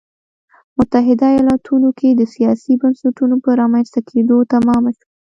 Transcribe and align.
متحده 0.77 1.25
ایالتونو 1.35 1.89
کې 1.99 2.09
د 2.11 2.21
سیاسي 2.33 2.73
بنسټونو 2.81 3.35
په 3.43 3.49
رامنځته 3.61 3.99
کېدو 4.09 4.37
تمامه 4.53 4.91
شوه. 4.97 5.07